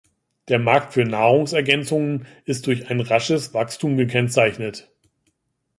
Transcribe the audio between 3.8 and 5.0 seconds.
gekennzeichnet.